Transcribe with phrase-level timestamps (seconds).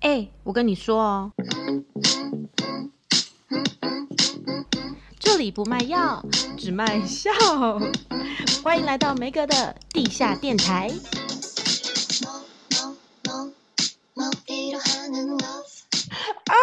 [0.00, 1.32] 哎、我跟你说哦，
[5.18, 6.24] 这里不卖药，
[6.56, 7.32] 只卖笑。
[8.62, 10.88] 欢迎来到梅哥的地下电台。
[16.46, 16.54] 啊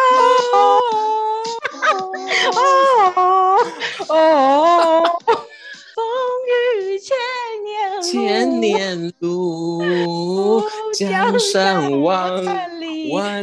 [2.54, 2.56] 啊
[4.08, 5.02] 啊！
[5.94, 6.04] 风
[6.48, 7.14] 雨千
[7.64, 10.62] 年，千年路，
[10.94, 12.42] 江山万。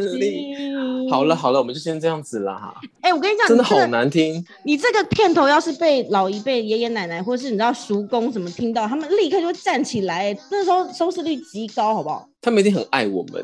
[1.10, 2.74] 好了好了，我们就先这样子啦。
[3.02, 4.44] 哎、欸，我跟你讲，真的好难听。
[4.64, 10.36] 你这个片头要是被老一辈爷爷奶奶，或是你知道叔公什么听到，他们立刻就会站起来。
[10.50, 12.28] 那时候收视率极高，好不好？
[12.44, 13.44] 他们一定很爱我们，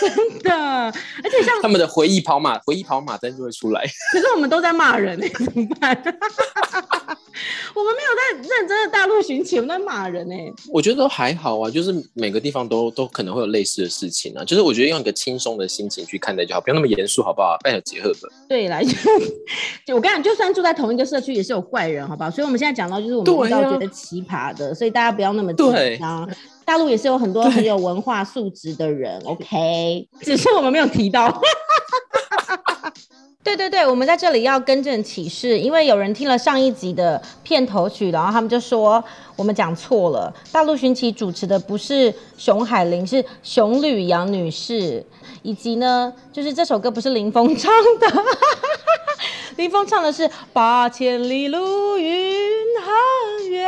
[0.00, 0.50] 真的。
[0.52, 3.84] 而且像 他们的回忆跑马，回忆跑马灯就会出来。
[4.12, 5.94] 可是我们都在骂人， 怎么办？
[7.74, 10.52] 我们没有在认真的大陆寻奇，我们在骂人哎。
[10.72, 14.42] 我觉得都还好啊，就是每个地方都都可能会有类似的事情啊。
[14.44, 17.56] 就是我觉得用一个轻松的心情去看待就好，不要那么严肃，好不好？
[17.62, 18.18] 拜托结合的。
[18.48, 18.80] 对啦，
[19.86, 22.30] 就我跟你讲，就算住在同一个社区，也是有怪人，好不好？
[22.30, 26.28] 所以我们现在讲到就是我们遇到觉得奇葩的，所以大家不要那么紧张。
[26.68, 31.34] 大陆也是有很多很有文化素质的人， OK，只是我们没有提到。
[33.42, 39.02] 对对对，我们在这里要更正启事，因为有人听了上一集的片头曲，然后他们就说
[39.34, 40.30] 我们讲错了。
[40.52, 45.02] 大陆寻奇主持的不是熊海林，是熊吕阳女士，
[45.40, 48.24] 以及呢，就是这首歌不是林峰唱的，
[49.56, 52.34] 林峰唱的是八千里路云
[52.84, 52.92] 和
[53.48, 53.66] 月，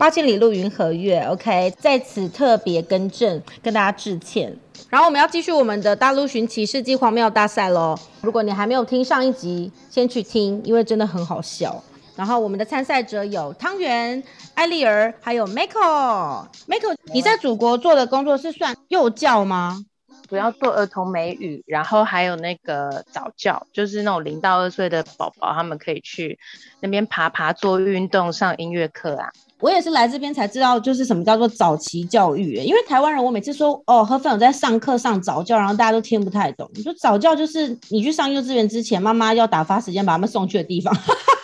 [0.00, 4.56] 八千里路云和月，OK，在此特别更正，跟大家致歉。
[4.88, 7.94] 然后我们要继续我们的大陆寻奇世纪荒谬大赛喽！
[8.22, 11.84] 如果你还没有听上一集，先去听，因为真的很好笑。
[12.16, 14.22] 然后我们的参赛者有汤圆、
[14.54, 16.46] 艾丽儿，还有 Michael。
[16.66, 19.84] Michael，你在祖国做的工作是算幼教吗？
[20.30, 26.38] 主要做儿童美语，然后还有那个早教，就是那种零到二岁的宝宝，他们可以去
[26.78, 29.28] 那边爬爬、做运动、上音乐课啊。
[29.58, 32.54] 我也是来这边才知道，就是什么叫做早期教育。
[32.54, 36.70] 因为台湾人，我每次说哦，和朋友在上课上早教，然后大家都听不太懂。
[36.74, 40.96] 你说早教就是你去上幼稚园之前，妈妈要打发时间把他们送去的地方。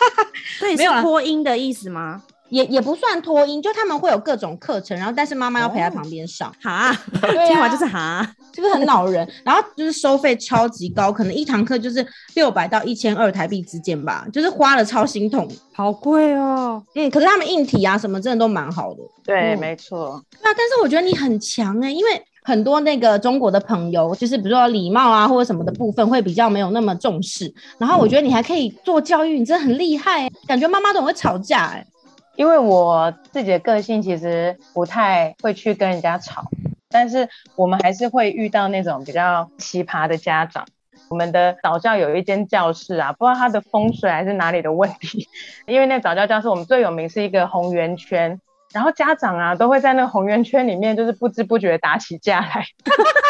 [0.61, 2.23] 对，没有播音的意思吗？
[2.49, 6.53] 也也不算托婴，就他们会有各种课程，然后但是妈妈要陪在旁边上。
[6.61, 8.25] 哈、哦， 对啊，就是哈，
[8.55, 9.27] 是不是很恼人？
[9.43, 12.05] 然后就是收费超级高，可能一堂课就是
[12.35, 16.81] 六百到一千二台币之间吧，就是花了超心痛，好贵哦。
[16.95, 18.99] 嗯，可是他们硬体啊什么真的都蛮好的。
[19.23, 20.23] 对，嗯、没错。
[20.31, 22.09] 对啊，但是我觉得你很强哎、欸，因为
[22.43, 27.53] 很多那个中国的朋友，就是比如说礼貌啊或者什么的部分会比较没有那么重视。
[27.77, 31.87] 然后我觉得你还可以做教育，你真的很厉害、欸，感觉妈妈都很会吵架哎、欸。
[32.37, 36.43] 因为我自己的个性其实不太会去跟人家吵，
[36.87, 40.63] 但是我们还是会遇到那种比较奇葩的家长。
[41.09, 45.27] 我们的早教有一间教室啊，不知道它的风水还是哪里的问题，
[45.65, 48.39] 因为那早教教室我们最有名是一个红圆圈，
[48.71, 52.65] 然后家长啊都会在那个红圆圈里面就是不知不觉打起架来。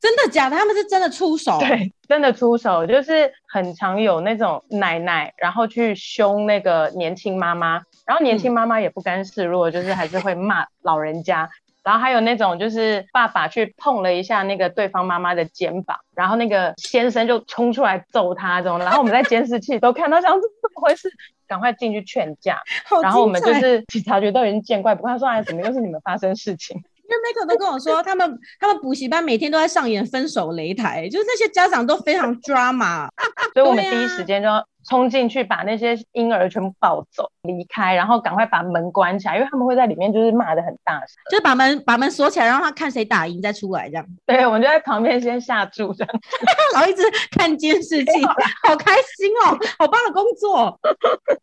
[0.00, 0.56] 真的假的？
[0.56, 1.58] 他们是真的出手？
[1.60, 11.50] 对，真的出手，就是很常有那种奶奶，然后去凶那个年轻妈妈，然后年轻妈妈也不甘示弱，就是还是会骂老人家。
[11.82, 18.78] 然后还有那种就是爸爸去碰了一下那个对方妈妈的肩膀，然后那个先生就冲出来揍他这种。
[18.78, 21.10] 然后我们在监视器都看到，想说怎么回事，
[21.48, 22.58] 赶快进去劝架。
[23.02, 26.82] 然后我们就是警察局都已经见怪不怪，说哎，怎么又是你们发生事情？
[27.10, 33.08] 因为 Michael 都跟我说，他们他们补习班每天都在上演分手擂台，就是那些家长都非常 drama，
[33.52, 44.06] 所以我们第一时间就要冲进去把那些婴儿全部抱走离开，然后赶快把门关起来，因为他们会在里面就是骂的很大声，就是把门把门锁起来，让他看谁打赢再出来这样。
[44.26, 46.20] 对，我们就在旁边先下注这样，
[46.74, 48.24] 然后一直看监视器，
[48.66, 50.78] 好开心哦，好棒的工作。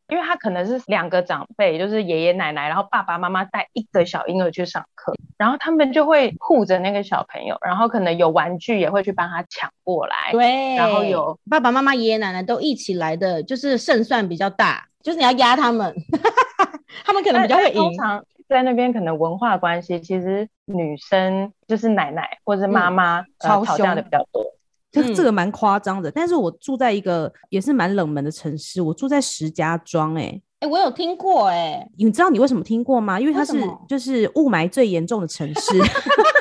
[0.10, 10.32] 因为他可能是两个长辈，就是爷爷奶奶，然后爸爸妈妈带一个小婴儿去上课，然后他们就会护着那个小朋友，然后可能有玩具也会去帮他抢过来。
[10.32, 15.94] 对，然后有爸爸妈妈、爷爷奶奶都一起来的，就是胜算比较大，就是你要压他们，
[17.06, 17.76] 他们可能比较会赢。
[17.76, 24.44] 通常在那边可能文化关系，其实女生就是奶奶或者是妈妈、嗯呃、吵架的比较多。
[24.90, 33.20] 这这个蛮夸张的，但是我住在一个也是蛮冷门的城市，我住在石家庄、欸，哎，哎，我有听过、欸，哎，你知道你为什么听过吗？
[33.20, 35.78] 因为它是就是雾霾最严重的城市，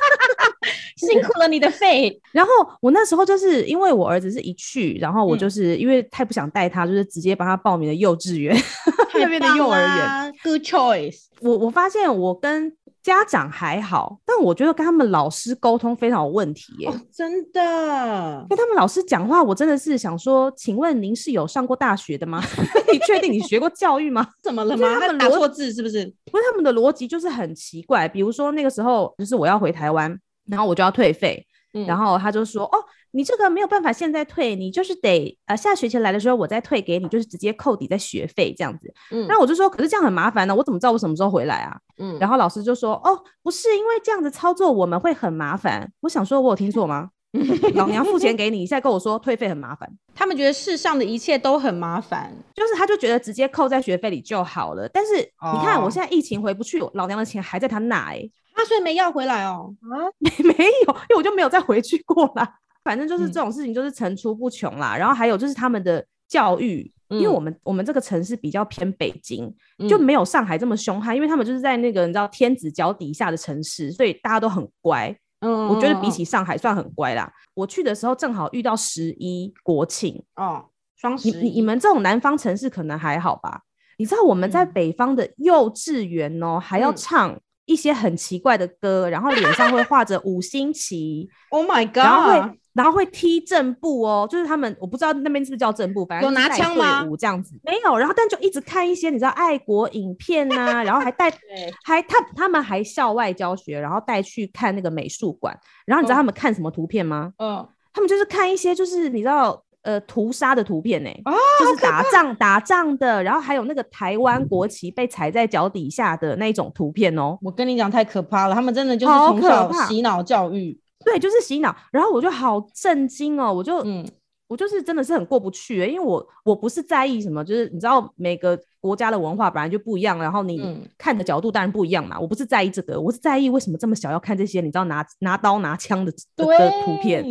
[0.96, 2.20] 辛苦了你的肺。
[2.32, 2.50] 然后
[2.80, 8.56] 我那时候就是因为我儿子是一去，然后我就是、嗯、因为太不想带他，就是直接帮他报名了幼稚园
[9.14, 10.34] 那边的幼儿园。
[10.42, 11.26] Good choice。
[11.40, 12.72] 我我发现我跟
[13.02, 16.88] 家长还好，但我觉得跟他们老师沟通非常有问题耶。
[16.88, 22.42] 哦、真的，跟他们老师讲话，我真的是想说，请问您是有上过大学的吗？
[22.90, 24.26] 你确定你学过教育吗？
[24.42, 24.98] 怎么了吗？
[24.98, 26.04] 他们打错字是不是？
[26.32, 28.08] 不是，他们的逻辑就是很奇怪。
[28.08, 32.78] 比如说那个时候，就是我要回台湾，然后我就要退费，嗯、然后他就说，哦。
[33.12, 38.92] 你这个没有办法现在退，你就是得呃下学期来的时候我再退给你，就是直接扣抵在学费这样子。
[39.10, 41.74] 嗯，那我就说，可是这样很麻烦呢，我怎么知道我什么时候回来啊？
[41.96, 45.90] 嗯，然后老师就说，哦，不是因为这样子操作我们会很麻烦。
[46.00, 47.08] 我想说，我有听错吗？
[47.72, 49.90] 老娘付钱给你，你现在跟我说退费很麻烦。
[50.14, 54.86] 他们觉得世上的一切都很麻烦，就是他就觉得直接扣在学费里就好了。
[54.90, 59.74] 但是你看，我现在疫情回不去，老娘的钱还在他那哎，他所以没要回来哦。
[59.80, 60.54] 啊，没 没
[60.86, 62.58] 有，因为我就没有再回去过啦。
[62.84, 64.96] 反正就是这种事情，就是层出不穷啦。
[64.96, 71.14] 嗯、然后还有就是他们的教育，嗯、因为我们我们这个城市比较偏北京，嗯、就没有上海这么凶悍。
[71.14, 75.12] 因为他们就是在那个你知道天子脚底下的城市，所以大家都很乖。
[75.40, 77.28] 嗯，我觉得比起上海算很乖啦。
[77.54, 81.32] 我去的时候正好遇到十一国庆哦，双十一。
[81.32, 83.62] 你你们这种南方城市可能还好吧？
[83.98, 87.36] 你知道我们在北方的幼稚园哦，嗯、还要唱。
[87.66, 91.96] 一些很奇怪的歌，然后脸上会画着五星旗， Oh my God！
[91.96, 97.04] 然后会，然后会踢正步哦，就是他们，我不知道那边是不是叫正步，反正有拿枪吗？
[97.18, 101.30] 这样子没有，然后但就一直看一些你知道爱国影片呐、啊，然后还带，
[101.84, 107.32] 还他他们还校外教学，然后带去看那个美术馆，然后你知道他们看什么图片吗？
[107.38, 109.62] 嗯，嗯他们就是看一些就是你知道。
[109.86, 111.08] 呃，屠杀的图片呢？
[111.24, 117.38] 哦，就是打仗打仗的，然后还有那个台湾国旗被踩在脚底下的那种图片哦。
[117.40, 121.74] 我跟你讲，太可怕了，他们真的就是从小洗脑教育，对，就是洗脑。
[121.92, 124.04] 然后我就好震惊哦，我就嗯。
[124.48, 132.16] 我就是真的是很过不去，欸，因为我我不是在意什么，就是你知道每个国家的文化本来就不一样，然后你看的角度当然不一样嘛。
[132.16, 136.46] 嗯、我不是在意这个，我是在意为什么这么小要看这些，你知道拿拿刀拿枪的的
[136.84, 137.24] 图片，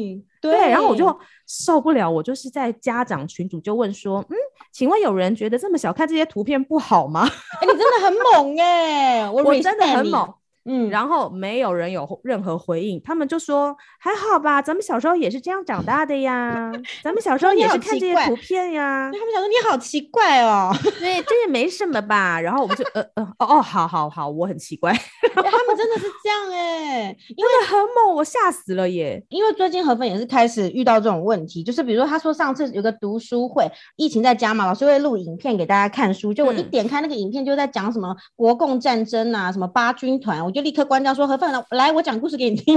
[0.51, 4.35] 对，然后我就受不了，我就是在家长群组就问说，嗯，
[4.71, 7.25] 请问有人觉得这么小看这些图片不好吗？
[7.25, 10.33] 欸、你真的很猛哎， 我真的很猛。
[10.67, 16.71] 嗯，然后没有人有任何回应，他们就说还好吧，咱们小时候也是这样长大的呀，
[17.03, 19.11] 咱们小时候也是看这些图片呀。
[19.13, 22.41] 他们想说你好奇怪哦， 对，这也没什么吧。
[22.41, 24.91] 然后我们就呃呃哦哦，好好好，我很奇怪。
[25.35, 29.23] 他们真的是这样哎，因为很猛，我吓死了耶。
[29.29, 40.54] 因为最近河粉也是开始遇到这种问题，就是比如说他说上次有个读书会，疫情在家嘛，老师会录影片给大家看书，就我一点开那个影片就在讲什么国共战争啊，什么八军团，我。
[40.55, 42.73] 就立刻关掉，说河粉来，我讲故事给你听。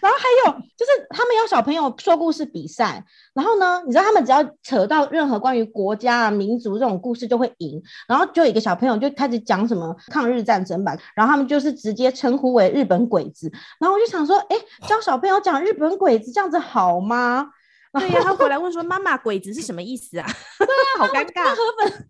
[0.00, 3.04] 然后还有就是他们有小朋友说故事比赛，
[3.34, 7.82] 然后呢，你知道他们只要扯到任何关于国家啊、民族这种故事就会赢。
[8.08, 13.52] 然后就有一个小朋友就开始讲什么抗日战争吧，然后他们就是直接称呼为日本鬼子。
[13.78, 14.56] 然后我就想说，哎，
[14.88, 17.50] 教小朋友讲日本鬼子这样子好吗？
[17.92, 20.26] 对呀，他回来问说，妈妈，鬼子是什么意思啊？
[20.58, 21.50] 对啊， 好尴尬。
[21.50, 22.08] 河粉。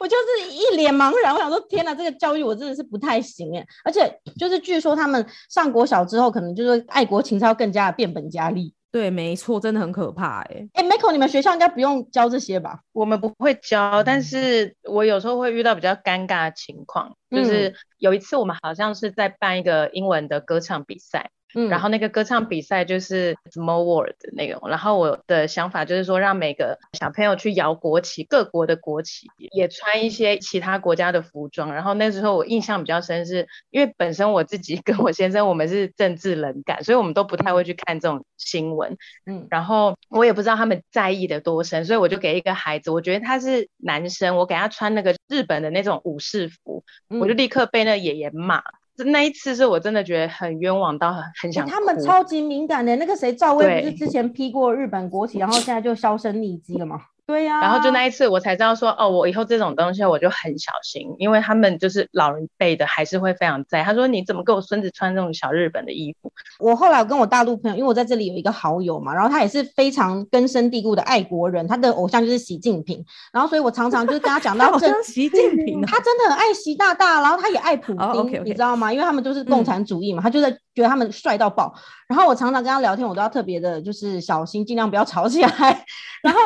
[0.00, 8.74] 我就是一脸茫然，我想说天哪，这个教育我真的是不太行哎，而且就是据说他们上国小之后，可能就是爱国情操更加的变本加厉。
[8.90, 10.66] 对，没错，真的很可怕哎。
[10.72, 12.80] 哎，Meko，你们学校应该不用教这些吧？
[12.92, 21.30] 我们不会教，但是我有时候会遇到比较尴尬的情况，嗯、就是有一次我们好像是在办一个英文的歌唱比赛。
[21.54, 31.72] 嗯，然后那个歌唱比赛就是 Small World 的那种，然后我的想法就是说，让每个小朋友去摇国旗，各国的国旗，也穿一些其他国家的服装。
[31.74, 38.96] 然后那时候我印象比较深是，是因为本身我自己 跟我先生我们是政治冷感，所以我们都不太会去看这种新闻。
[39.26, 48.62] 嗯，然后我也不知道他们在意的多深，所以我就给一个孩子，我觉得他是男生，我给他穿那个日本的那种武士服，我就立刻被那爷爷骂。
[49.04, 51.70] 那一次是我真的觉得很冤枉到很很想哭。
[51.70, 57.00] 他们超级敏感的，那个谁赵薇不是之前批过日本国旗，然后现在就销声匿迹了吗？
[57.28, 63.84] 对呀、啊，然后就那一次我才知道说，哦，我以后这种东西我就很小心，因为他们就是老人辈的，还是会非常在。
[63.84, 66.32] 他说你怎么给我孙子穿这种小日本的衣服？
[66.58, 78.44] 我后来我跟我大陆朋友，因为我在这里有一个好友嘛，然后他也是非常根深蒂固的爱国人，他的偶像就是习近平，然后所以我常常就是跟他讲到 真习近平，他真的很爱习大大，然后他也爱普京，oh, okay, okay.
[78.44, 78.90] 你知道吗？
[78.90, 81.74] 因为他们都是共产主义嘛，嗯、他就在觉得他们帅到爆。
[82.06, 85.48] 然后我常常跟他聊天，我都要特别的就是小心，尽量不要吵起来。
[86.22, 86.40] 然后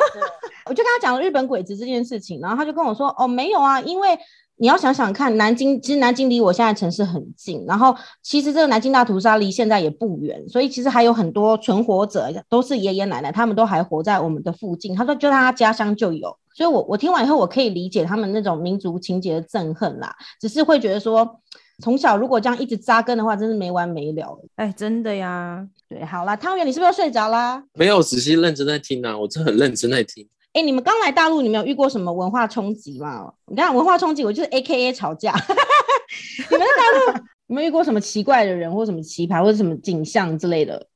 [0.67, 4.19] 我就跟他讲了日本鬼子这件事情，然后他就跟我说：“哦，没有啊，因为
[4.57, 14.95] 你要想想看，南京其实南京离我现在城市很近，然后其实这个南京大屠杀离现在也不远，所以其实还有很多存活者，都是爷爷奶奶，他们都还活在我们的附近。
[14.95, 21.39] 他说，就他家乡就有，所以我我听完以后，我可以理解他们那种民族情节的憎恨啦，只是会觉得说。”
[21.83, 24.39] 从小如果这样一直扎根的话，真是没完没了。
[24.57, 25.67] 哎，真的呀。
[25.89, 27.63] 对，好啦，汤圆，你是不是要睡着啦？
[27.75, 30.27] 没有，仔细认真在听啊，我真的很认真在听。
[30.53, 33.33] 哎，你们刚来大陆，你们有遇过什么文化冲击吗？
[33.49, 35.35] 你看文化冲击，我就是 AKA 吵架。
[36.51, 40.87] 你们在大陆有没有遇过什么奇怪的人，或什么奇葩，或者什么景象之类的？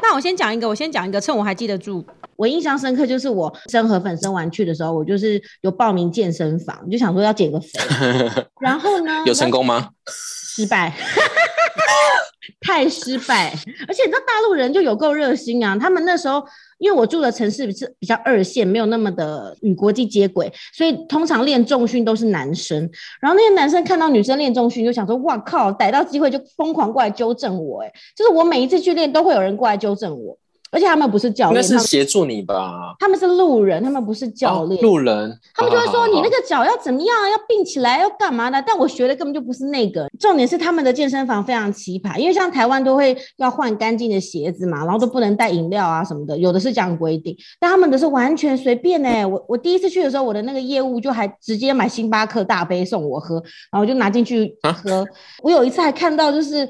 [0.00, 2.04] 那我先讲一个，我先讲一个，趁我还记得住。
[2.36, 7.68] 我印象深刻就是我生河粉生完去的时候，我就是有报名健身房，就想说要减个肥。
[8.60, 9.22] 然后呢？
[9.26, 9.90] 有成功吗？
[10.06, 10.92] 失败。
[12.60, 13.52] 太失败，
[13.86, 15.76] 而且你知道大陆人就有够热心啊！
[15.78, 16.42] 他们那时候
[16.78, 22.90] 因为我住的城市是比较二线，没有那么的与国际接轨，所以通常练重训都是男生。
[23.20, 27.82] 然后那些男生看到女生练重训，就想说：“哇靠！”逮到机会就疯狂过来纠正我。
[27.82, 30.36] 哎，就是我每一次去练，都会有人过来纠正我。
[30.72, 32.94] 而且他们不是教练，那是协助你吧？
[32.98, 34.80] 他们是路人，他们不是教练。
[34.80, 38.62] 哦，路人，他们就会说你那个脚要怎么样，要并起来，要干嘛的？
[38.66, 40.08] 但我学的根本就不是那个。
[40.18, 49.26] 重点是他们的健身房非常奇葩，因为像台湾都会要换干净的鞋子嘛，然后都不能带饮料啊什么的，有的是这样规定，但他们的是完全随便哎。
[49.26, 53.34] 我我第一次去的时候，我的那个业务就还直接买星巴克大杯送我喝，
[53.70, 55.06] 然后我就拿进去喝。
[55.42, 56.66] 我有一次还看到就是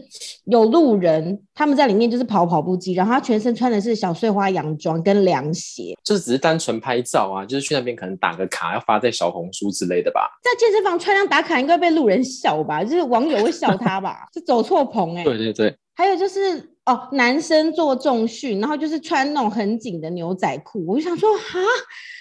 [0.46, 10.28] 有路人他们在里面就是跑跑步机，然后他全身穿的是小碎花洋装跟凉鞋，就是只是单纯拍照啊，就是去那边可能打个卡，要发在小红书之类的吧。
[10.42, 12.82] 在健身房穿这样打卡，应该被路人笑吧？
[12.82, 14.26] 就是网友会笑他吧？
[14.34, 15.24] 是走错棚哎。
[15.24, 15.76] 对对对。
[15.94, 21.52] 还有就是哦，男生做重训，然后就是穿那种很紧的牛仔裤，我就想说啊，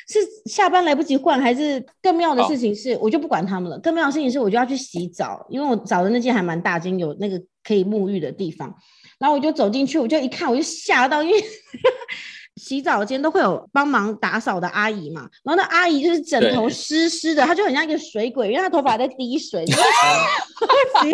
[0.10, 3.80] 是下班来不及换，还是更妙的事情是，我就不管他们了。
[3.80, 8.76] 更妙的事情是，我就要去洗澡，因为我找的那间还蛮大间，有那个可以沐浴的地方。
[9.22, 11.42] 然后我就走进去，我就一看，我就吓到，因为。
[12.58, 21.12] 洗澡间都会有帮忙打扫的阿姨嘛，然后那阿姨就是枕头湿湿的，她就很像一个水鬼，因为她头发在滴水， 超级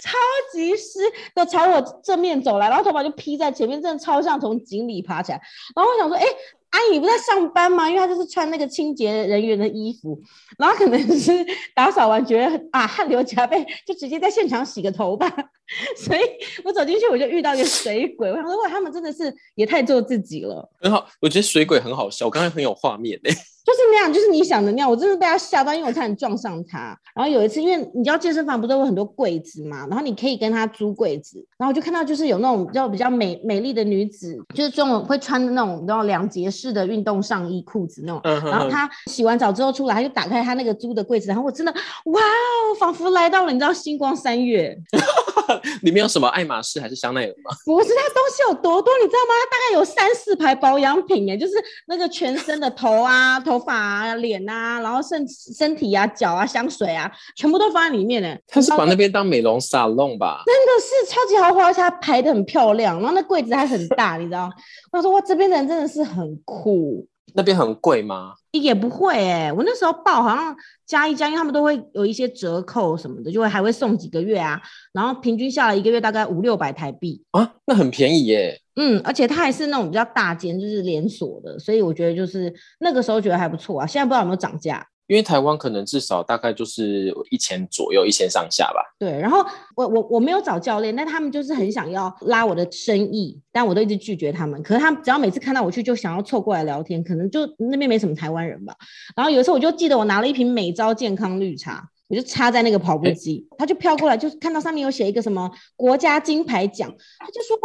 [0.00, 0.18] 超
[0.52, 1.00] 级湿，
[1.34, 5.40] 都朝我正面走来，然后头发就披在前面，真的超像从井里爬起来。
[5.76, 6.36] 然后我想说，哎、欸。
[6.70, 7.88] 阿姨不在上班吗？
[7.88, 10.20] 因为她就是穿那个清洁人员的衣服，
[10.58, 11.32] 然后可能是
[11.74, 15.30] 打扫完觉得啊汗流浃背，就直接在现场洗个头吧。
[15.96, 16.20] 所以
[16.64, 20.70] 我走进去我就遇到一个水鬼，我想说哇，他们真的是也太做自己了。
[20.80, 23.30] 很好，我觉得水鬼很好笑，我刚才很有画面呢。
[23.66, 24.88] 就是那样，就是你想的那样。
[24.88, 26.96] 我真的被他吓到，因为我差点撞上他。
[27.16, 31.44] 然后有一次，因为你知道健身房不都有很多柜子嘛，然后你可以跟他租柜子。
[31.58, 38.20] 然后我就看到就是有那种比较比较美美丽的女子，就是这种会穿的那种那种两节式的运动上衣裤子那种。
[38.22, 44.78] 嗯、然后他洗完澡之后出来，他就打开他那个租的柜子，然后我真的哇哦，仿佛来到了你知道星光三月。
[45.82, 47.56] 里面有什么爱马仕还是香奈儿吗？
[47.64, 49.34] 不是，他东西有多多，你知道吗？
[49.42, 51.52] 他大概有三四排保养品耶，就是
[51.86, 53.55] 那个全身的头啊头。
[53.58, 58.36] 头发啊，脸啊，然后身身体啊，脚啊，香水啊，全部都放在里面呢。
[58.46, 60.42] 他是把那边当美容沙龙吧？
[60.44, 64.50] 真的是超级豪华，而且他排的很漂亮，然后那柜子还很大，你知道？
[64.92, 67.06] 我说哇，这边的人真的是很酷。
[67.34, 68.34] 那边很贵吗？
[68.52, 74.60] 也不会哎、欸，我那时候报好像加一加，因为他们都会有一些折扣什么的，就会还会送几个月啊，
[74.92, 78.60] 然后平均下来一个月大概五六百台币啊，那很便宜耶。
[78.76, 83.86] 嗯，而且它还是那种比较大间，就是连锁的，所以我觉得就是那个时候觉得还不错啊。
[83.86, 84.86] 现在不知道有没有涨价。
[85.06, 88.80] 因为台湾可能至少大概就是一千左右，一千上下吧。
[88.98, 89.38] 对，然后
[89.76, 94.60] 我我我没有找教练，但他们就是很想要拉我的生意，但我都一直拒绝他们。
[94.64, 98.74] 可是他们只要每次看到我去，就想要凑过来聊天，可能就那边没什么台湾人吧。
[99.14, 107.56] 然后有一次我就记得我拿了一瓶美招健康绿茶，我就插在那个跑步机，他就飘过来，就看到上面有写一个什么国家金牌奖，他就说。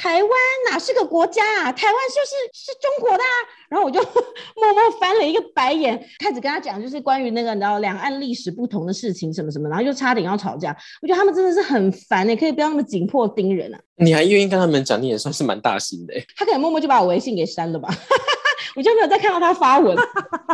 [0.00, 0.30] 台湾
[0.70, 1.72] 哪是个国家啊？
[1.72, 3.34] 台湾就是是中国的啊！
[3.68, 4.00] 然后我就
[4.54, 10.70] 默默翻了一个白眼，开始跟他讲，就是关于那个你知道两岸历史不同的事情什么什么，然后就差点要吵架。
[11.02, 13.80] 我觉得他们真的是很烦，你可以不要那么紧迫盯人啊！
[13.96, 16.14] 你还愿意跟他们讲，你也算是蛮大心的。
[16.36, 17.88] 他可能默默就把我微信给删了吧，
[18.76, 19.96] 我就没有再看到他发文。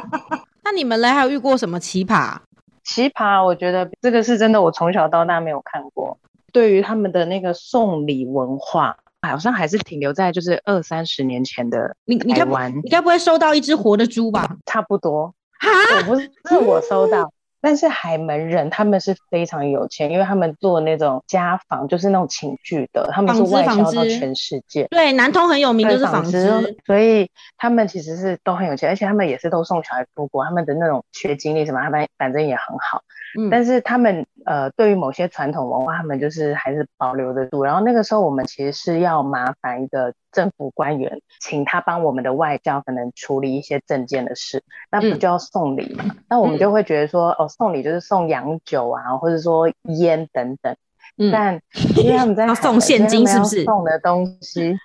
[0.64, 2.38] 那你们嘞，还有遇过什么奇葩？
[2.82, 6.18] 奇葩，我觉得这个是真的，我从小到大没有看过。
[6.50, 8.96] 对于他们的那个送礼文化。
[9.28, 12.44] 好像还是停留在就是二三十年前的你你该
[12.82, 14.56] 你该不会收到一只活的猪吧？
[14.66, 24.86] 差不多 哈，我不是是我收到，但是海门人他们是非常有钱，因为他们做那种家纺，就是那种寝具的，他们是外销到全世界。
[24.90, 33.02] 对，南通很有名，就是纺织，所以他们其实是都很有钱，而且他们也是都送小孩出国，他们的那种学经历什么，他们反正也很好。
[33.38, 37.64] 嗯，但是他们呃，对于某些传统文化，他们就是还是保留得住。
[37.64, 46.04] 然后那个时候，我们其实是要麻烦一个政府官员，请他帮我们的外交可能处理一些证件的事，那不就要送礼嘛？
[46.28, 50.76] 那、嗯、我们就会觉得说，哦，送礼就是送洋酒啊，或者说烟等等。
[51.16, 51.60] 嗯、但
[51.96, 53.64] 因为他们在 要送现金，是不是？
[53.64, 54.76] 送的东西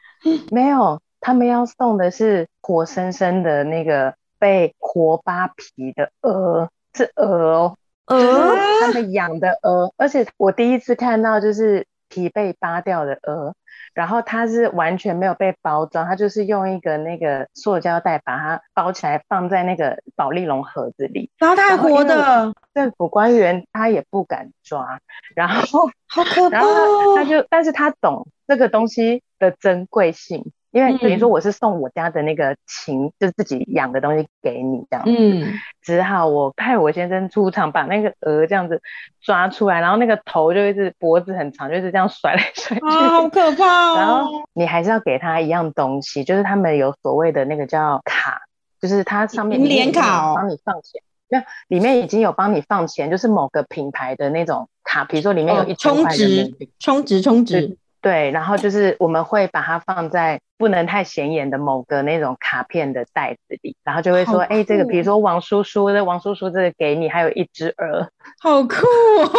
[0.51, 7.75] 没有，他们要送的是活生生的那个被活扒皮的鹅，是鹅哦。
[8.09, 13.55] 鹅，他们养的鹅，而且我第一次看到就是皮被扒掉的鹅，
[13.93, 22.53] 然后它是完全没有被包装，它就是用一个那个塑胶袋把它包起来，放在那个保丽龙盒子里，然后它还活的。
[22.71, 25.01] 政府官员他也不敢抓，
[25.35, 30.51] 然后好可怕，然后他就，但是他懂这个东西的珍贵性。
[30.71, 38.79] 因为等于说我是送我家的那个禽，嗯、就自己养的东西给你这样子，嗯，只好我派我先生出场把那个鹅这样子
[39.19, 43.95] 抓出来，然后那个头就一直脖子很长，就是这样甩来甩去，啊，好可怕哦。
[43.97, 48.41] 然后你还是要给他一样东西，就是他们有所谓的那个叫卡，
[48.79, 57.77] 就是它上面银联卡哦，帮你放钱，那里面已经有帮你放钱，就是某个品牌的那种卡，比如说里面有一充值，充值，充值。
[58.01, 69.29] 对，然后就是我们会把它放在不能太显眼的某个那种卡片的袋子里，然后就会说，哎，这个比如说王叔叔的王叔叔这个给你，还有一只鹅，好酷哦，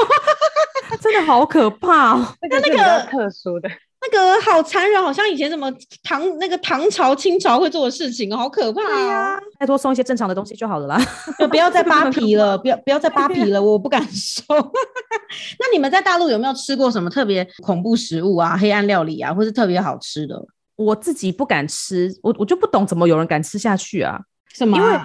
[1.00, 3.70] 真的好可怕哦，那个比较特殊的。
[4.02, 5.70] 那个好残忍，好像以前什么
[6.02, 9.38] 唐那个唐朝、清朝会做的事情，好可怕呀！
[9.58, 10.98] 再多送一些正常的东西就好了啦，
[11.38, 14.42] 就 不要再扒皮了，不要不要再扒皮了，我不敢收。
[15.60, 20.34] 那你们在大陆有没有吃过什么特别恐怖食物啊、黑暗料理啊，或是特别好吃的？
[20.76, 24.18] 我自己不敢吃，我我就不懂怎么有人敢吃下去啊？
[24.54, 24.76] 什么？
[24.78, 24.98] 因为。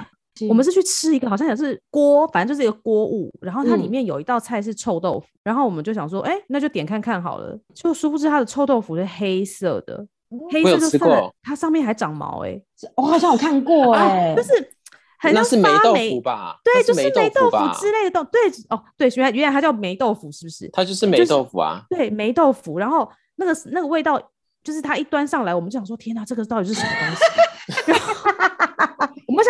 [0.49, 7.57] 我们是去吃一个，好像也是锅，反正就是一个锅物，然后它里面有一道菜是臭豆腐，嗯、然后我们就想说，哎、欸，那就点看看好了。
[7.73, 10.05] 就殊不知它的臭豆腐是黑色的，
[10.51, 14.69] 黑色就算了，它上面还长毛、欸，哎，我好像有看过、欸，哎、啊，就是
[15.17, 16.59] 很像是霉豆腐吧？
[16.65, 20.69] 对，就是霉豆腐之类的豆，对，哦，对，原来原来它叫霉豆腐，是不是？
[20.73, 24.21] 它就是霉豆腐啊，就是、对，霉豆腐，然后那个那个味道，
[24.63, 27.23] 就是它一端上来，我们就想说，天哪，这个到底是什么东西？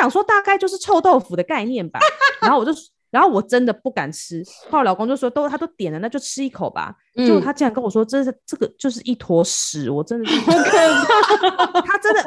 [0.05, 1.99] 想说大概就是臭豆腐的概念吧，
[2.39, 2.71] 然后我就，
[3.09, 6.93] 然后我真的不敢吃，后来老公就说都他都点了，那就吃一口吧。
[7.15, 10.39] 结果他竟然跟我说这是这个就是一坨屎，我真的是，
[11.87, 12.23] 他真的，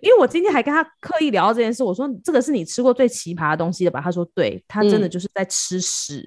[0.00, 4.00] 因为我今天还跟他刻意聊到这件事，我说这个是你吃过最奇葩的东西了吧？
[4.00, 6.24] 他说对，他真的就是在吃屎。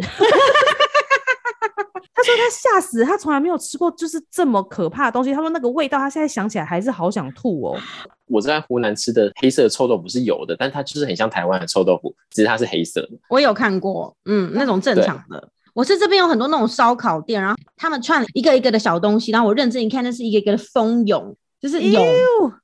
[2.13, 5.33] 他说他吓死，他从来没有吃过就是这么可怕的东西。
[5.33, 7.77] 他说那个味道，他现在想起来还是好想吐哦。
[8.27, 13.09] 我在湖南吃的黑色的臭豆腐是有的，但它就是很像台湾的臭豆腐，只是它是黑色的。
[13.29, 15.49] 我有看过，嗯，那种正常的。
[15.73, 22.01] 我是这边有很多那种烧烤店，然后他们串一个一个的小东西，然后我认真一看，那是一个一个的蜂蛹，就是蛹，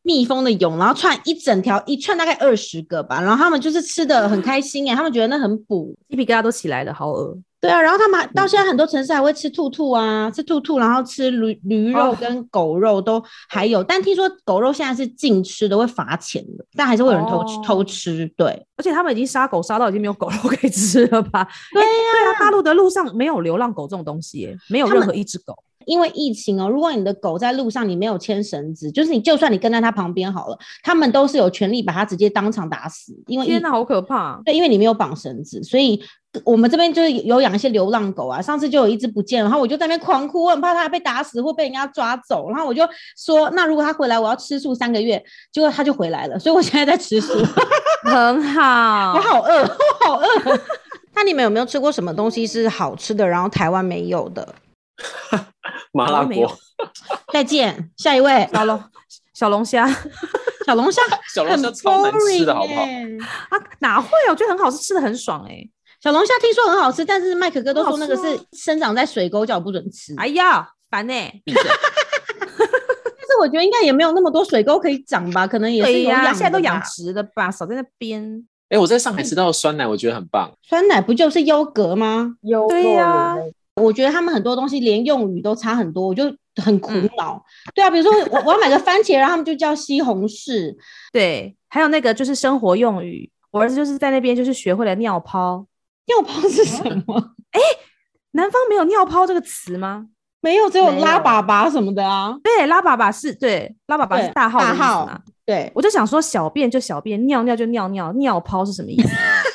[0.02, 7.38] 蜜蜂的蛹，然后串一整条，一串大概二十个吧，然后他们就是吃的很开心哎，他们觉得那很补，鸡皮疙瘩都起来了，好饿。
[7.60, 18.32] 对啊，然后他们到现在很多城市还会吃兔兔啊，嗯、吃兔兔，然后吃驴驴肉跟狗肉都还有，哦、但听说狗肉现在是禁吃的，会罚钱的，但还是会有人偷、哦、偷吃。
[18.38, 21.48] 对，而且他们已经杀狗杀到已经没有狗肉可以吃了吧？
[21.74, 25.56] 对呀、啊，对啊，大陆的路上没有流浪狗这种东西，没有任何一只狗。
[25.88, 33.14] 因为疫情哦，如果你的狗在路上你没有牵绳子，就是你就算你跟在它旁边好了，他们都是有权利把它直接当场打死。
[33.28, 34.40] 因为天哪，好可怕！
[34.46, 36.00] 对，因为你没有绑绳子，所以
[36.44, 38.42] 我们这边就是有养一些流浪狗啊。
[38.42, 42.50] 上次就有一只不见了，然后我就在那边狂哭，我很怕它被打死或被人家抓走。
[42.50, 42.84] 然后我就
[43.18, 45.24] 说，那如果它回来，我要吃素三个月。
[45.54, 47.34] 结果它就回来了，所以我现在在吃素，
[48.04, 49.14] 很好。
[49.16, 50.60] 我好饿，我好饿。
[51.16, 54.54] 那你们有没有吃过什么东西是好吃的，然后台湾没有的？
[55.98, 56.56] 麻辣锅，
[57.34, 58.84] 再见，下一位，小龙
[59.34, 59.88] 小龙虾，
[60.66, 61.02] 小龙虾，
[61.34, 62.82] 小龙虾超难吃的好不好？
[62.82, 64.30] 啊，哪会啊？
[64.30, 65.72] 我觉得很好吃，吃的很爽哎、欸。
[66.00, 70.14] 小龙虾听说很好吃，但是麦可哥都说那个是生长在水沟，叫我不准吃。
[70.18, 71.42] 哎呀，烦呢、欸。
[71.46, 71.58] 但
[73.28, 78.46] 是我觉得应该也没有那么多水沟可以长吧，可能也是呀，现在都养殖的吧，少在那边。
[78.70, 80.52] 哎、欸，我在上海吃到的酸奶，我觉得很棒。
[80.62, 82.36] 酸奶不就是优格吗？
[82.44, 83.36] 优对呀。
[83.82, 86.24] 我觉得他们很多东西连用语都差很多，我就
[86.64, 87.36] 很苦恼。
[87.36, 90.76] 嗯、对啊，比如说我我要买个番茄，然后他们就叫西红柿。
[91.14, 95.66] 对，还有那个就是生活用语，我儿子就是在那边就是学会了尿泡。
[96.08, 97.16] 尿泡是什么？
[97.52, 97.80] 哎、欸，
[98.32, 100.08] 南方没有尿泡这个词吗？
[100.40, 102.38] 没有，只有拉粑粑什么的啊。
[102.44, 104.80] 对，拉粑粑是对，拉粑粑是大号的意思嘛？
[104.80, 105.22] 大号。
[105.46, 109.10] 对，我就想说小便就小便，尿尿就尿尿，尿泡是什么意思？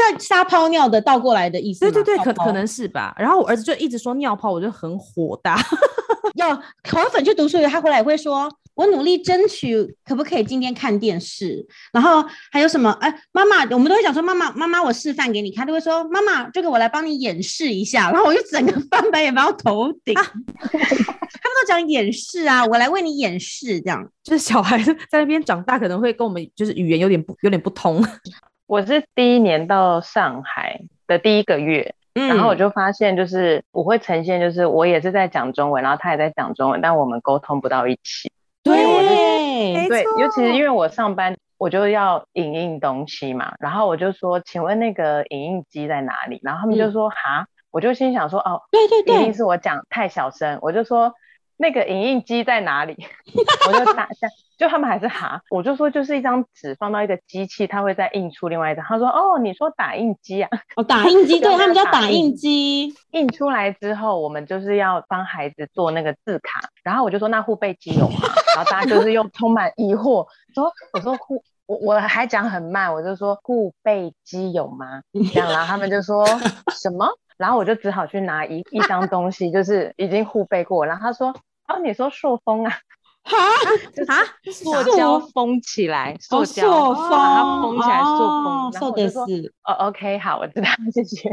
[0.00, 1.80] 在撒泡尿的倒过来的意思。
[1.80, 3.14] 对对对，可可能是吧。
[3.18, 5.56] 然后我儿子就一直说尿泡，我就很火大。
[6.36, 6.54] 要
[6.88, 12.90] 口粉去读书，他回来也会说：“我努力争取，可不可以今天看电视？”然后还有什么？
[13.00, 20.14] 哎，妈妈，我们都会讲说：“妈妈，妈妈，我示范给你看。”都会说：“妈妈，这个我来帮你演示一下。”然后我就整个 翻白眼，翻到头顶。
[20.14, 28.02] 啊、他们都讲演示啊，我来为你演示，这样 就是小孩子在那边长大，可能会跟我们就是语言有点不有点不通。
[28.70, 31.92] 我是第一年到上海的第一个月。
[32.14, 38.30] 然后我就发现，就是我会呈现，就是我也是在讲中文，然后他也在讲中文，但我们沟通不到一起。
[38.62, 46.38] 对，对，尤其是因为我上班，我就要影印东西嘛，然后我就说，请问那个影印机在哪里？
[46.44, 51.12] 然后他们就说，哈、嗯，我就心想说，哦，对对对，一定是我讲太小声，我就说。
[51.62, 52.96] 那个影印机在哪里？
[53.68, 54.26] 我就打下，
[54.60, 58.84] 就他们还是哈，我就说就是一张纸放到一个机器，它会再印出另外一张。
[58.84, 60.50] 他说哦，你说打印机啊？
[60.76, 62.92] 哦，打印机， 对他们叫打印机。
[63.12, 66.68] 印出来之后，我们就是要帮孩子做那个字卡。
[66.82, 68.18] 然后我就说那护背机有吗？
[68.54, 75.00] 然后大家就是又充满疑惑，说我说护我我还讲很慢，我就说护背机有吗？
[75.32, 76.26] 这样，然后他们就说
[76.78, 77.08] 什么？
[77.38, 80.84] 然后我就只好去拿一一张东西，就是已经护背过。
[80.84, 81.34] 然后他说。
[81.72, 82.72] 哦，你说塑封啊？
[83.22, 83.36] 哈
[84.08, 88.70] 啊，塑胶封起来，塑胶把它封起来，塑封。
[88.72, 89.22] 然后我就说，
[89.64, 91.28] 哦，OK， 好，我知道，谢谢。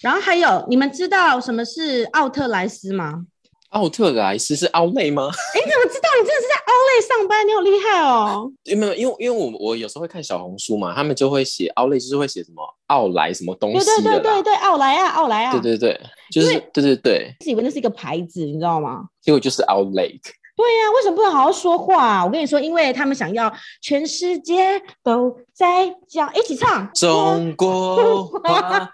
[0.00, 3.24] 然后还有，你们知道什么是奥特莱斯吗？
[3.70, 5.28] 奥特莱斯是奥莱吗？
[5.54, 6.08] 哎，你怎么知道？
[6.22, 7.46] 你真的是在奥莱上班？
[7.46, 8.50] 你好厉害哦！
[8.64, 13.84] 因为因为因为我我有时候会看小红书嘛，他们就会写奥莱，就是会写什么奥莱什么东西的。
[13.84, 15.52] 对对对对对，奥莱啊，奥莱啊。
[15.52, 16.00] 对对对，
[16.32, 17.36] 就是对对对。
[17.44, 19.02] 以为那是一个牌子，你知道吗？
[19.20, 20.20] 结果就是 Outlet。
[20.58, 22.24] 对呀、啊，为什么不能好好说话？
[22.24, 28.90] 我跟你说，因为他们想要全世界都在讲，一起唱中国话，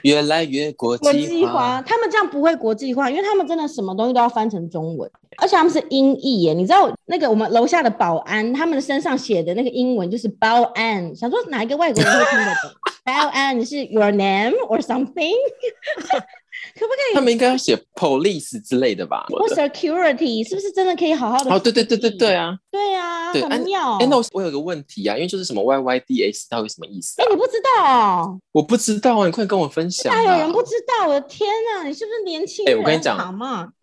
[0.00, 1.82] 越来越国际化。
[1.82, 6.54] 他们这样不会国际化，因为他们真的什么东西都要翻成中文，而且他们是音译耶。
[6.54, 12.70] 你知道那个我们楼下的保安，他们的身上写的那个英文就是保安，想说哪一个外国人会听得懂？
[13.04, 15.34] 保安是 Your name or something？
[16.74, 17.14] 可不可以？
[17.14, 19.26] 他们应该要写 police 之类的吧？
[19.28, 21.50] 或 security 是不是真的可以好好的？
[21.50, 22.56] 哦，对对对对对啊！
[22.70, 23.96] 对啊，很妙。
[23.98, 27.20] 哎，那我我有个问题啊，因为就是什么 YYDS 到底什么意思？
[27.22, 28.40] 哎，你不知道哦？
[28.52, 30.12] 我不知道啊，你快跟我分享。
[30.14, 31.08] 哪有人不知道？
[31.08, 32.74] 我的天哪，你是不是年轻人？
[32.74, 33.18] 哎，我跟你讲，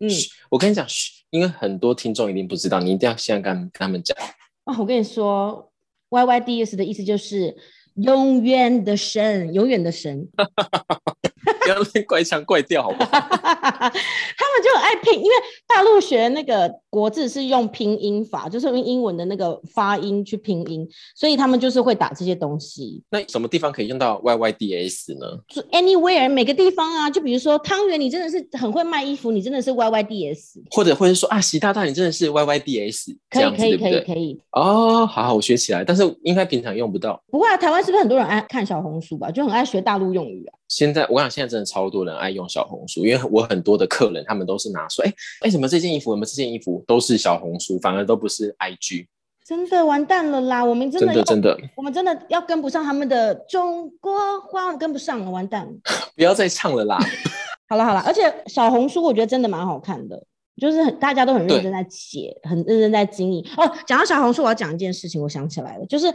[0.00, 0.10] 嗯，
[0.50, 0.86] 我跟你讲，
[1.30, 4.16] 因为很多听众一定不知道，你一定要现在跟跟他们讲。
[4.64, 5.70] 哦，我跟你说
[6.10, 7.54] ，YYDS 的意思就是
[7.96, 10.28] 永远的神，永远的神。
[11.62, 13.10] 不要那怪腔怪调，好不好？
[13.20, 15.32] 他们就很爱拼，因为
[15.66, 23.02] 大陆学那个国字是用拼音法，就是用英文的那个发音去拼音，所以他们就是会打这些东西。
[23.10, 25.38] 那什么地方可以用到 Y Y D S 呢
[25.70, 34.40] ？Anywhere，每个地方啊，就比如说汤圆，你真的是很会卖衣服，你真的是 Y Y D S，或者或者说啊，习大大，你真的是 Y Y D S，可以可以可以可以。
[34.52, 37.22] 哦，好好，我学起来，但是应该平常用不到。
[37.30, 39.30] 不会啊，台湾是不是很多人爱看小红书吧？
[39.30, 40.52] 就很爱学大陆用语啊。
[40.74, 49.06] 现在我跟你讲，现在真的超多人爱用小红书，因为我很多的客人，他们都是拿说，哎哎，什么这件衣服，什么这件衣服，都是小红书，反而都不是 IG，
[49.44, 50.64] 真的完蛋了啦！
[50.64, 55.72] 我们真的真的真的，我们真的要跟不上他们的中国话，跟不上了，完蛋了！
[56.16, 56.98] 不要再唱了啦！
[57.68, 60.24] 好了好了，而且小红书我觉得真的蛮好看的，
[60.56, 63.46] 就是很大家都很认真在写，很认真在经营。
[63.58, 66.06] 哦，讲到小红书，我要讲一件事情，我想起来了，就是。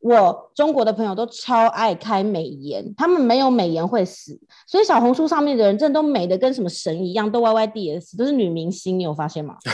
[0.00, 9.56] 我中国的朋友都超爱开美颜，他们没有美颜会死，所以小红书上面的人真的都美的跟什么神一样，都 YYDS，都是女明星，你有发现吗？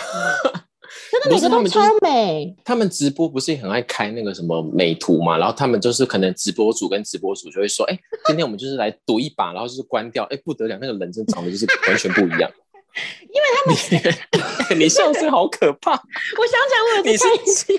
[1.11, 2.55] 真的每个都超美。
[2.65, 5.39] 他们，他们直播不是也很爱开那个什么美图嘛？
[5.39, 12.51] 然后他们就是可能直播主跟直播主就会说，哎、欸，今天我们就是来赌一把，然后就是关掉，哎、欸，不得了，那个人真长得就是完全不一样。
[13.23, 15.93] 因为他们你，你笑声好可怕。
[16.39, 17.73] 我想起来，我有一次你是鸡，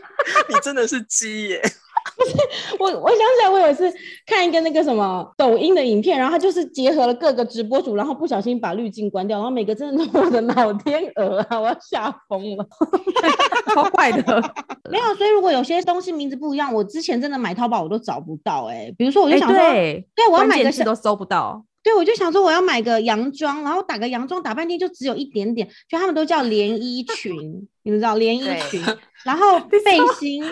[0.49, 1.61] 你真的是鸡耶。
[2.17, 2.35] 不是
[2.79, 3.91] 我，我想起来，我有一次
[4.25, 12.67] 看一个那个什么抖音的影片，然后他就是结合了各个直播主，然后不小心把滤镜关掉，然后每个真的是我的老天鹅啊，我要吓疯了，
[13.73, 14.53] 超怪的。
[14.91, 18.95] 没有，所以如果有些东西名字不一样，我之前真的买淘宝我都找不到哎、欸。
[18.97, 21.63] 比如说，我就想说，欸、对，对我要买个都搜不到。
[21.83, 27.35] 对，我就想说我要买个洋装，然后打个洋装打半天就只有一点点，就他们都叫连衣裙，
[27.83, 28.81] 你们知道连衣裙，
[29.25, 29.79] 然后背
[30.17, 30.43] 心。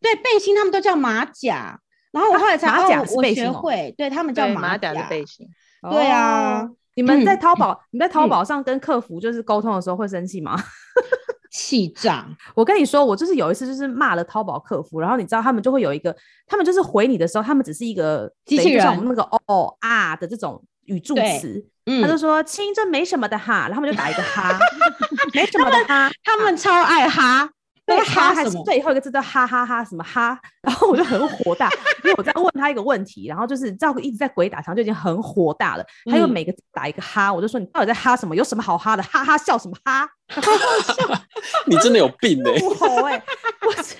[0.00, 1.78] 对，背心他们都叫马甲，
[2.12, 5.46] 然后我后来才、啊、马甲是背心、哦、我学会，对他们叫马甲，马甲的背心。
[5.90, 10.56] 对啊，你们在淘宝，嗯、 你在淘宝上跟客服就是沟通的时候会生气吗？
[11.50, 12.28] 气炸！
[12.54, 16.14] 我跟你说，我就是有一次就是骂了淘宝客服，然后你知道他们就会有一个，
[16.46, 24.58] 他们就是回你的时候，他们只是一个机器人，像我们那个哦啊的这种语助词，嗯、他就说亲，这没什么的哈，然后他们就打一个哈，
[25.32, 27.48] 没什么的哈，他们超爱哈。
[27.90, 31.70] 那个哈还是最后一个字叫哈哈哈什么哈，然后我就很火大，
[32.04, 35.84] 因为我在问他一个问题，然后就是赵哥一直在鬼打墙，就已经很火大了。
[36.04, 38.36] 他又每个字打一个哈，我就说你到底在哈什么？
[38.36, 39.02] 有什么好哈的？
[39.02, 40.06] 哈哈笑什么哈？
[40.28, 40.48] 哈哈
[40.82, 41.22] 笑，
[41.66, 42.60] 你真的有病哎、欸！
[42.60, 43.22] 不好哎，
[43.66, 43.96] 我是。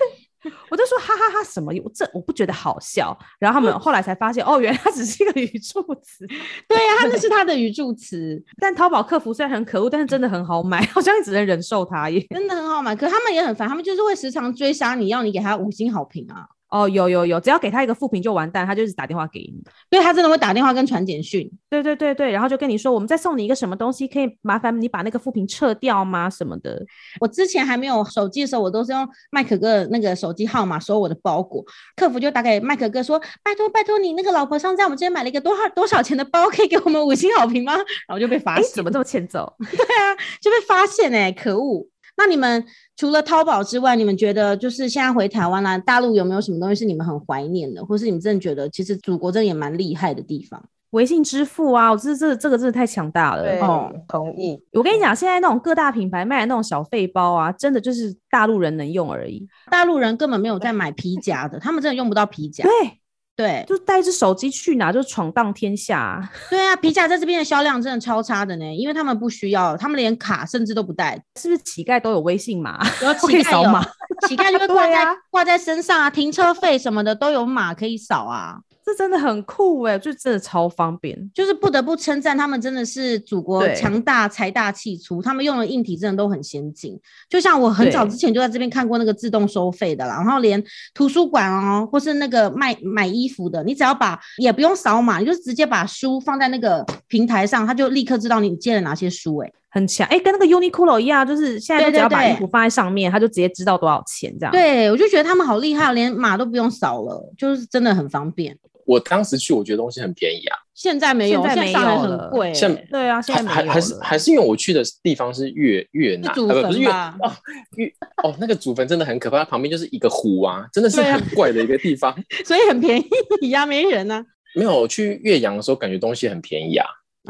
[0.79, 1.73] 我就说哈哈哈什么？
[1.83, 3.17] 我这我不觉得好笑。
[3.37, 6.25] 然后他们后来才发现，哦，原来它只是一个语助词。
[6.67, 8.41] 对呀、啊，它那是它的语助词。
[8.59, 12.25] 但淘宝客服虽然很可恶，但是真的很好买， 好像只能忍受它耶。
[12.29, 16.47] 真的很好买，可他们也很烦，他们就是会时常追杀你，要你给他五星好评啊。
[16.69, 19.55] 哦，有有有，只要给他一个负评就完蛋，他就是打电话给你。
[19.89, 21.49] 对，他真的会打电话跟传简讯。
[21.69, 26.29] 对对对对，然后就跟你说，我们再送你一个什么东西，可以麻烦你把那个负评撤掉吗？
[26.29, 26.79] 什么的。
[27.19, 37.73] 我之前还没有手机的时候，我都是用麦可哥那个手机号码收我的包裹，客服就打给麦可哥说，拜托拜托你那个老婆上在我们这边买了一个多少多少钱的包，可以给我们五星好评吗？
[38.07, 39.51] 然后就被发现，怎么这么欠揍？
[39.59, 41.87] 对啊，就被发现哎、欸，可恶。
[42.19, 42.63] 那你们
[42.97, 50.61] 除了淘宝之外，你们觉得就是现在回台湾啦、啊，大陆有没有什么东西是你们很怀念的，或是你们真的觉得其实祖国真的也蛮厉害的地方？
[50.91, 53.43] 微信支付啊，我这这这个真的太强大了。
[53.61, 54.59] 哦，同意。
[54.73, 59.47] 我跟你讲，现在那种各大品牌卖的那种小废包啊，真的就是大陆人能用而已。
[59.71, 62.63] 大陆人根本没有在买皮夹的，他们真的用不到皮夹。
[62.63, 62.98] 对。
[63.39, 66.29] 对，就带一只手机去哪就闯荡天下、啊。
[66.51, 71.17] 对啊，皮夹在这边的销量真的超差的呢，因为他们不需要，他们连卡甚至都不带。
[71.39, 72.77] 是不是乞丐都有微信码？
[73.01, 78.57] 有乞丐有，乞丐就会 挂在挂、啊、在身上啊，停车费什么的都有码可以扫啊。
[78.89, 86.99] 这真的很酷哎，就真的超方便，就是不得不称赞他们真的是祖国强大、财大气粗，他们用的硬体真的都很先进。
[87.29, 90.63] 就像我很早之前就在这边看过那个自动收费的啦，然后连
[90.95, 104.51] 图书馆哦，或是那个卖买衣服的，你只要把也不用扫码，你就直接把书放在那个平台上，他就立刻知道你借了哪些书，哎，很强哎，跟那个 Uniqlo 一样，就是现在就只要把衣服放在上面，他就直接知道多少钱这样。
[104.51, 108.57] 对，我就觉得他们好厉害，连码都不用扫了，就是真的很方便。
[108.89, 110.57] 我当时去，我觉得东西很便宜啊。
[110.73, 112.51] 现在没有，现在上海，很贵。
[112.51, 117.31] 现对啊，现在没有还还是还是因为我去的地方是越越南，是不是越哦
[117.75, 117.85] 越
[118.23, 122.99] 哦那个祖坟真的很可怕，它旁边就是一个湖啊，真的是很怪的一个地方， 所以很便
[123.41, 124.25] 宜呀， 没人啊。
[124.55, 126.87] 没有，我去岳阳的时候感觉东西很便宜啊，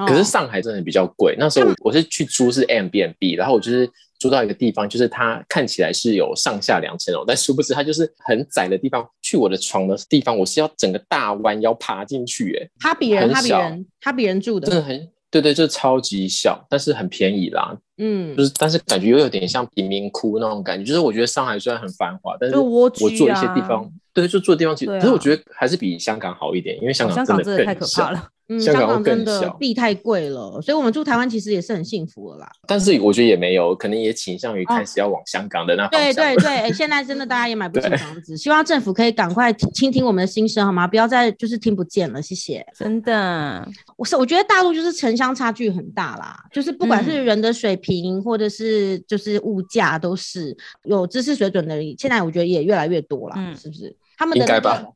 [0.08, 1.36] 可是上海真的比较贵。
[1.38, 3.90] 那时候我我是去租是 Airbnb，然后我就是。
[4.22, 9.10] 租到一个地方，就是它看起来是有上下两层楼，但殊不知它就是很窄的地方。
[9.22, 17.74] 去我的床的地方，我是要整个大弯腰爬进去，哎，它比人，它比人，它比人住的，真的很，对对，就是超级小，但是很便宜啦。
[17.98, 20.84] 嗯，就是但是感觉又有点像贫民窟那种感觉。
[20.84, 28.28] 就是我觉得上海虽然很繁华，但是我住一些地方，啊、对，就住的地方其实，可是我觉得还是比香港好一点，因为香港真的太可怕了。
[28.50, 32.52] 嗯，香港真的地太贵了，所以我们住台湾其实也是很幸福的啦。
[32.68, 36.14] 但是我觉得也没有，可能也倾向于开始要往香港的那方向。
[36.14, 40.88] 对对对，现在真的大家也买不 起房子，希望政府可以赶快倾听我们的心声，好吗？
[40.88, 42.66] 不要再就是听不见了，谢谢。
[42.76, 53.96] 真的，我是我觉得大陆就是城乡差距很大啦，就是不管是人的水平或者是就是物价，都是有知识水准的人，现在我觉得也越来越多了，嗯，是不是？
[54.18, 54.70] 他们的那个。
[54.70, 54.94] 嗯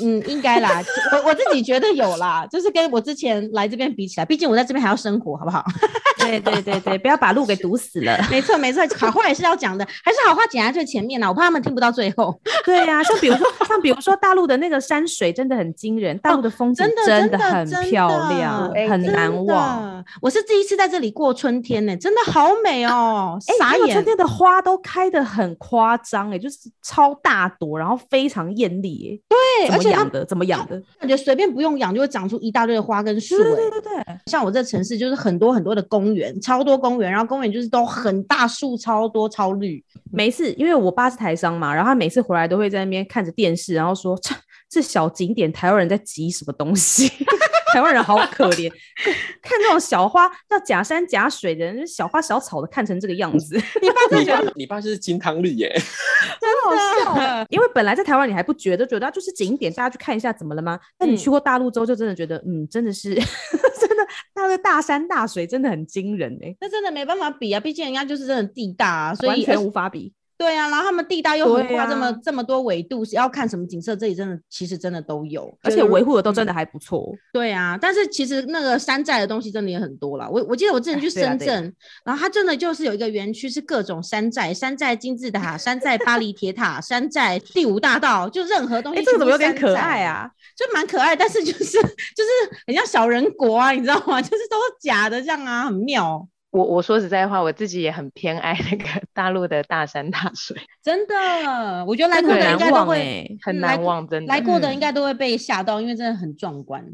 [0.00, 5.64] 嗯，应该啦，我我自己觉得有啦，就是跟我之前来这边比起来，毕竟我在这边还要生活，好不好？
[6.18, 8.18] 对对对对，不要把路给堵死了。
[8.30, 12.38] 没错没错，好话也是要讲的，还是好话讲在最前面呢，我怕他们听不到最后。
[12.66, 20.04] 对呀、啊，像比如说像比如说大陆的那个山水真的很惊人，大陆的风景真的很漂亮，哦、很难忘。
[20.20, 23.88] 我是第一次在这里过春天呢，真的好美哦，傻眼。
[23.92, 29.38] 春天的花都开得很夸张哎，就是超大朵，然后非常艳丽对。
[29.70, 30.80] 而且养的怎么养的？
[30.98, 33.36] 感觉随便不用养就会长出一大堆的花跟树。
[33.36, 39.84] 对对对对，像我这城市就是很多很多的公园，超多公园，然后公园就是都很大树，超多超绿。
[40.12, 44.34] 每次因为我爸是台商嘛，然后他每次回来都会在那边看着电视，然后说：“这
[44.70, 47.10] 这小景点，台湾人在急什么东西？”
[47.72, 48.70] 台湾人好可怜，
[49.42, 53.60] 看这种小花叫假山假水的人，小花小草的看成这个样子。
[53.82, 55.70] 你爸 就觉得你爸就是金汤力耶，
[56.40, 57.46] 真好笑。
[57.50, 60.78] 因为本来在台湾你还不觉得，觉得它就是景点，大家去看一下怎么了吗？
[60.96, 63.14] 但你去过大陆之后，就真的觉得，嗯，真的是
[63.80, 66.54] 真的，它的大山大水真的很惊人哎。
[66.60, 70.12] 那真的没办法比啊，毕竟人家就是真的地大啊，所以完全无法比。
[70.38, 73.96] 对啊，然后他们地大又横跨这么、啊、这么多纬度，是要看什么景色？
[73.96, 77.12] 这里真的其实真的都有，而且维护的都真的还不错。
[77.32, 80.30] 对啊，但是其实那个山寨的东西真的也很多了。
[80.30, 81.72] 我我记得我之前去深圳，啊啊、
[82.04, 89.00] 然后它真的就是有一个园区是各种山寨，山寨金字塔，山寨巴黎铁塔，山寨第五大道，就任何东西。
[89.00, 90.30] 哎，这个怎么有点可爱啊？
[90.56, 91.64] 就蛮可爱，但是就是
[92.14, 92.30] 就是
[92.64, 94.20] 很像小人国啊，你知道吗？
[94.22, 96.28] 就是都是假的这样啊，很妙。
[96.50, 106.84] 我我说实在话，我自己也很偏爱那个 大陆的大山大水，真的，我觉得来过的应该都会很难忘，真的来过的应该都会被吓到，因为真的很壮观。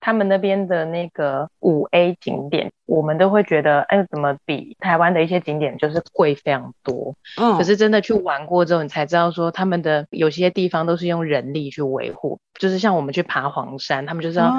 [0.00, 7.14] 他们那边的那个五 A 景点，我们都会觉得，哎，怎么比台湾的一些景点就是贵非常多？
[7.40, 14.52] 嗯，可是真的去玩过之后，你才知道说，他们的有些地方都是用人力去维护，就是像我们去爬黄山，他们就是要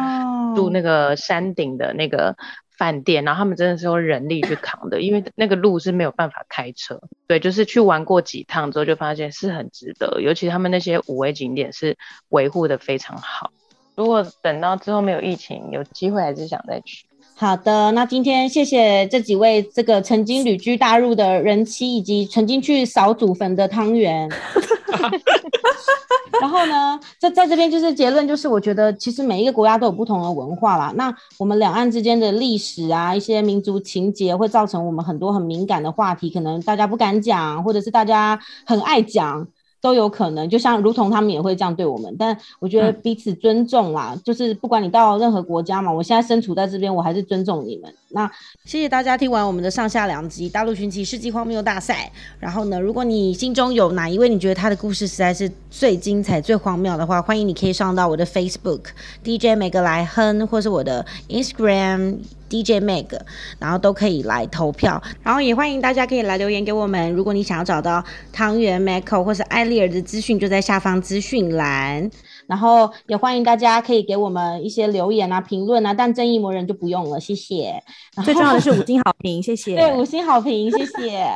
[0.55, 2.35] 住那个山顶的那个。
[2.77, 6.99] 饭店，然后他们真的是用人力去扛的，因为那个路是没有办法开车。
[7.27, 10.19] 对，就是去玩过几趟之后，就发现是很值得。
[10.21, 11.97] 尤其他们那些五 A 景点是
[12.29, 13.51] 维护的非常好。
[13.95, 17.05] 如果等到之后没有疫情，有机会还是想再去。
[17.35, 24.29] 好的，那今天谢谢这几位这个曾经旅居大陆的人妻，以及曾经去扫祖坟的汤圆。
[26.41, 30.91] 然后呢，在在这边就是结论，就是我觉得其实每一个国家都有不同的文化啦。
[30.95, 39.47] 那我们两岸之间的历史啊，一些民族情结会造成我们很多很敏感的话题，可能大家不敢讲，或者是大家很爱讲。
[39.85, 47.93] 都有可能，就像如同他们也会这样对我们，但我觉得彼此尊重啦，嗯、就是不管你到任何国家嘛，我现在身处在这边，我还是尊重你们。
[48.09, 48.27] 那
[48.63, 58.85] 谢谢大家听完我们的上下两集《大陆寻奇世纪荒谬大赛》，然后呢，如果你心中有哪一位你觉得他的故事实在是最精彩、最荒谬的话，欢迎你可以上到我的 Facebook
[59.23, 62.17] DJ 梅格来哼，或是我的 Instagram。
[62.49, 63.19] DJ Mag，
[63.59, 67.11] 然后都可以来投票，然后也欢迎大家可以来留言给我们。
[67.13, 72.09] 如果你想要找到汤圆、Michael 或是艾丽儿的资讯，就在下方资讯栏。
[72.47, 77.81] 然后也欢迎大家可以给我们一些留言啊、评论啊，但正义魔人就不用了，谢谢。
[78.23, 79.75] 最重要的是五星好评，谢谢。
[79.75, 81.27] 对，五星好评，谢谢。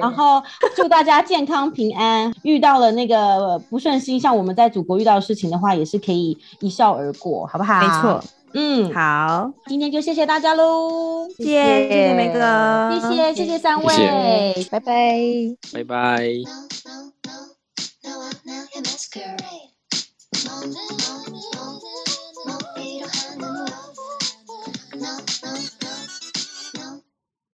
[0.00, 0.42] 然后
[0.76, 2.32] 祝大家健康平安。
[2.42, 7.80] 遇到了那个不顺心，像我们在祖国遇到的事情的话，也是可以一笑而过，好不好？
[7.80, 8.24] 没错。
[8.54, 13.94] 嗯，好，今天就谢谢大家喽，谢谢，谢谢梅哥，谢谢，谢谢三位，
[14.70, 15.18] 拜拜，
[15.74, 16.24] 拜拜。
[20.34, 21.87] Mother, mother, mother.